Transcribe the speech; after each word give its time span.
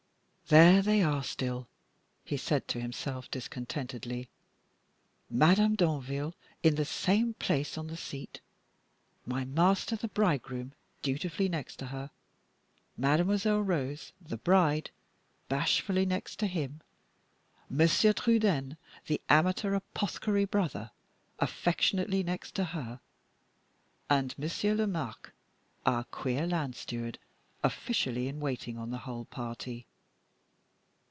"There 0.47 0.81
they 0.81 1.01
are 1.01 1.23
still," 1.23 1.69
he 2.25 2.35
said 2.35 2.67
to 2.67 2.81
himself, 2.81 3.31
discontentedly. 3.31 4.27
"Madame 5.29 5.75
Danville 5.75 6.35
in 6.61 6.75
the 6.75 6.83
same 6.83 7.35
place 7.35 7.77
on 7.77 7.87
the 7.87 7.95
seat; 7.95 8.41
my 9.25 9.45
master, 9.45 9.95
the 9.95 10.09
bridegroom, 10.09 10.73
dutifully 11.01 11.47
next 11.47 11.77
to 11.77 11.85
her; 11.85 12.11
Mademoiselle 12.97 13.61
Rose, 13.61 14.11
the 14.19 14.35
bride, 14.35 14.91
bashfully 15.47 16.05
next 16.05 16.37
to 16.39 16.47
him; 16.47 16.81
Monsieur 17.69 18.11
Trudaine, 18.11 18.75
the 19.07 19.21
amateur 19.29 19.73
apothecary 19.73 20.43
brother, 20.43 20.91
affectionately 21.39 22.23
next 22.23 22.55
to 22.55 22.65
her; 22.65 22.99
and 24.09 24.37
Monsieur 24.37 24.75
Lomaque, 24.75 25.31
our 25.85 26.03
queer 26.03 26.45
land 26.45 26.75
steward, 26.75 27.19
officially 27.63 28.27
in 28.27 28.41
waiting 28.41 28.77
on 28.77 28.91
the 28.91 28.97
whole 29.07 29.23
party. 29.23 29.87